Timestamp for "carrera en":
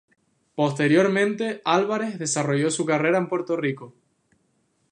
2.87-3.27